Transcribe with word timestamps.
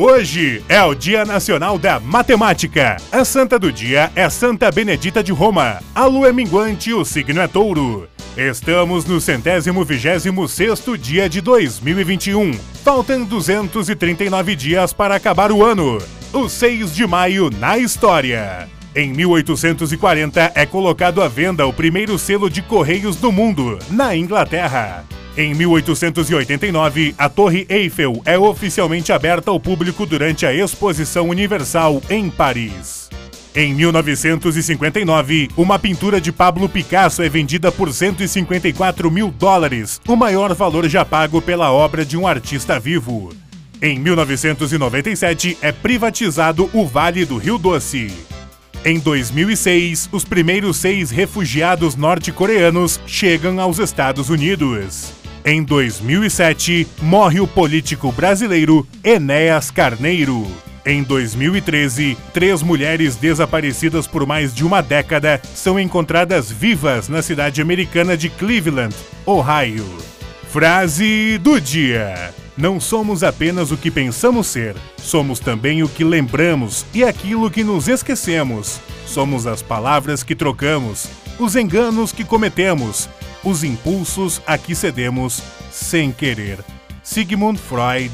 Hoje 0.00 0.62
é 0.68 0.80
o 0.80 0.94
Dia 0.94 1.24
Nacional 1.24 1.76
da 1.76 1.98
Matemática. 1.98 2.98
A 3.10 3.24
santa 3.24 3.58
do 3.58 3.72
dia 3.72 4.12
é 4.14 4.30
Santa 4.30 4.70
Benedita 4.70 5.24
de 5.24 5.32
Roma. 5.32 5.82
A 5.92 6.04
lua 6.04 6.28
é 6.28 6.32
minguante 6.32 6.90
e 6.90 6.94
o 6.94 7.04
signo 7.04 7.40
é 7.40 7.48
touro. 7.48 8.08
Estamos 8.36 9.04
no 9.04 9.20
centésimo 9.20 9.84
vigésimo 9.84 10.46
sexto 10.46 10.96
dia 10.96 11.28
de 11.28 11.40
2021. 11.40 12.52
Faltam 12.84 13.24
239 13.24 14.54
dias 14.54 14.92
para 14.92 15.16
acabar 15.16 15.50
o 15.50 15.64
ano. 15.64 15.98
O 16.32 16.48
6 16.48 16.94
de 16.94 17.04
maio 17.04 17.50
na 17.50 17.76
história. 17.76 18.68
Em 18.94 19.12
1840 19.12 20.52
é 20.54 20.64
colocado 20.64 21.20
à 21.20 21.26
venda 21.26 21.66
o 21.66 21.72
primeiro 21.72 22.16
selo 22.20 22.48
de 22.48 22.62
correios 22.62 23.16
do 23.16 23.32
mundo, 23.32 23.80
na 23.90 24.14
Inglaterra. 24.14 25.04
Em 25.38 25.54
1889, 25.54 27.14
a 27.16 27.28
Torre 27.28 27.64
Eiffel 27.68 28.20
é 28.24 28.36
oficialmente 28.36 29.12
aberta 29.12 29.52
ao 29.52 29.60
público 29.60 30.04
durante 30.04 30.44
a 30.44 30.52
Exposição 30.52 31.28
Universal 31.28 32.02
em 32.10 32.28
Paris. 32.28 33.08
Em 33.54 33.72
1959, 33.72 35.48
uma 35.56 35.78
pintura 35.78 36.20
de 36.20 36.32
Pablo 36.32 36.68
Picasso 36.68 37.22
é 37.22 37.28
vendida 37.28 37.70
por 37.70 37.92
154 37.92 39.08
mil 39.12 39.30
dólares, 39.30 40.00
o 40.08 40.16
maior 40.16 40.52
valor 40.54 40.88
já 40.88 41.04
pago 41.04 41.40
pela 41.40 41.70
obra 41.70 42.04
de 42.04 42.16
um 42.16 42.26
artista 42.26 42.80
vivo. 42.80 43.32
Em 43.80 43.96
1997, 43.96 45.56
é 45.62 45.70
privatizado 45.70 46.68
o 46.72 46.84
Vale 46.84 47.24
do 47.24 47.36
Rio 47.36 47.58
Doce. 47.58 48.10
Em 48.84 48.98
2006, 48.98 50.08
os 50.10 50.24
primeiros 50.24 50.78
seis 50.78 51.12
refugiados 51.12 51.94
norte-coreanos 51.94 53.00
chegam 53.06 53.60
aos 53.60 53.78
Estados 53.78 54.30
Unidos. 54.30 55.16
Em 55.48 55.62
2007, 55.62 56.86
morre 57.00 57.40
o 57.40 57.46
político 57.46 58.12
brasileiro 58.12 58.86
Enéas 59.02 59.70
Carneiro. 59.70 60.46
Em 60.84 61.02
2013, 61.02 62.18
três 62.34 62.62
mulheres 62.62 63.16
desaparecidas 63.16 64.06
por 64.06 64.26
mais 64.26 64.54
de 64.54 64.62
uma 64.62 64.82
década 64.82 65.40
são 65.54 65.80
encontradas 65.80 66.52
vivas 66.52 67.08
na 67.08 67.22
cidade 67.22 67.62
americana 67.62 68.14
de 68.14 68.28
Cleveland, 68.28 68.94
Ohio. 69.24 69.86
Frase 70.50 71.38
do 71.38 71.58
dia: 71.58 72.34
Não 72.54 72.78
somos 72.78 73.24
apenas 73.24 73.70
o 73.70 73.76
que 73.78 73.90
pensamos 73.90 74.48
ser, 74.48 74.76
somos 74.98 75.40
também 75.40 75.82
o 75.82 75.88
que 75.88 76.04
lembramos 76.04 76.84
e 76.92 77.02
aquilo 77.02 77.50
que 77.50 77.64
nos 77.64 77.88
esquecemos. 77.88 78.78
Somos 79.06 79.46
as 79.46 79.62
palavras 79.62 80.22
que 80.22 80.34
trocamos, 80.34 81.08
os 81.38 81.56
enganos 81.56 82.12
que 82.12 82.22
cometemos 82.22 83.08
os 83.44 83.64
impulsos 83.64 84.40
a 84.46 84.58
que 84.58 84.74
cedemos 84.74 85.42
sem 85.70 86.12
querer. 86.12 86.58
Sigmund 87.02 87.58
Freud 87.58 88.12